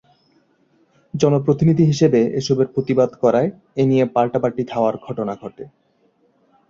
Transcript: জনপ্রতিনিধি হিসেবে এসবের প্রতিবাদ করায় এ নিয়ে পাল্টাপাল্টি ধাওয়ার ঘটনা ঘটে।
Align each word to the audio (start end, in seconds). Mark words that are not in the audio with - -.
জনপ্রতিনিধি 1.13 1.83
হিসেবে 1.85 2.19
এসবের 2.39 2.67
প্রতিবাদ 2.67 3.09
করায় 3.23 3.49
এ 3.77 3.83
নিয়ে 3.85 4.05
পাল্টাপাল্টি 4.15 4.63
ধাওয়ার 4.71 4.95
ঘটনা 5.05 5.33
ঘটে। 5.35 5.63